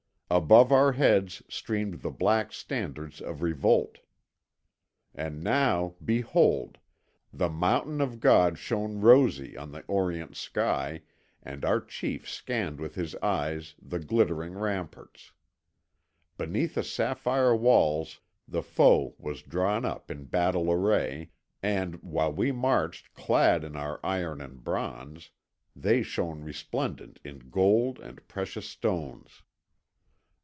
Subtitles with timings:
[0.33, 3.97] Above our heads streamed the black standards of revolt.
[5.13, 6.77] And now, behold,
[7.33, 11.01] the Mountain of God shone rosy in the orient sky
[11.43, 15.33] and our chief scanned with his eyes the glittering ramparts.
[16.37, 21.31] Beneath the sapphire walls the foe was drawn up in battle array,
[21.61, 25.29] and, while we marched clad in our iron and bronze,
[25.75, 29.43] they shone resplendent in gold and precious stones.